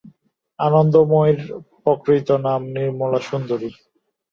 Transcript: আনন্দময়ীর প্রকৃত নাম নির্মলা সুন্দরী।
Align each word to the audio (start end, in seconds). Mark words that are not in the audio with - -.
আনন্দময়ীর 0.59 1.39
প্রকৃত 1.83 2.29
নাম 2.45 2.61
নির্মলা 2.75 3.19
সুন্দরী। 3.19 3.69